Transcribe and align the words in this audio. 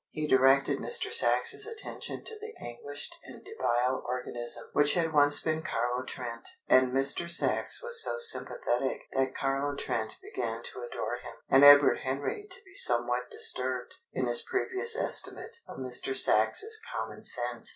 He 0.09 0.25
directed 0.25 0.79
Mr. 0.79 1.13
Sachs's 1.13 1.67
attention 1.67 2.23
to 2.23 2.35
the 2.39 2.55
anguished 2.59 3.15
and 3.23 3.45
debile 3.45 4.03
organism 4.03 4.65
which 4.73 4.95
had 4.95 5.13
once 5.13 5.39
been 5.43 5.61
Carlo 5.61 6.01
Trent, 6.03 6.47
and 6.67 6.91
Mr. 6.91 7.29
Sachs 7.29 7.83
was 7.83 8.01
so 8.03 8.17
sympathetic 8.17 9.01
that 9.11 9.37
Carlo 9.37 9.75
Trent 9.75 10.13
began 10.19 10.63
to 10.63 10.81
adore 10.81 11.17
him, 11.17 11.35
and 11.49 11.63
Edward 11.63 11.99
Henry 11.99 12.47
to 12.49 12.61
be 12.65 12.73
somewhat 12.73 13.29
disturbed 13.29 13.93
in 14.11 14.25
his 14.25 14.41
previous 14.41 14.95
estimate 14.97 15.57
of 15.67 15.77
Mr. 15.77 16.17
Sachs's 16.17 16.81
common 16.97 17.23
sense. 17.23 17.69